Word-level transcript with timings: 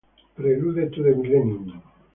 Prelude 0.35 0.91
to 0.91 1.03
the 1.03 1.11
Millennium 1.15 1.79